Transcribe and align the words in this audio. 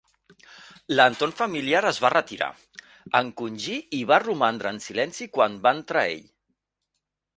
L'entorn 0.99 1.33
familiar 1.41 1.81
es 1.89 1.99
va 2.05 2.11
retirar, 2.13 2.47
encongir 3.19 3.77
i 3.99 4.03
va 4.13 4.19
romandre 4.27 4.73
en 4.77 4.81
silenci 4.87 5.29
quan 5.37 5.61
va 5.67 5.75
entrar 5.81 6.07
ell. 6.15 6.25